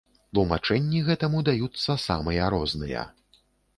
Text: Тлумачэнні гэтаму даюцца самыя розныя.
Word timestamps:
Тлумачэнні 0.35 1.01
гэтаму 1.09 1.43
даюцца 1.49 1.99
самыя 2.07 2.49
розныя. 2.55 3.05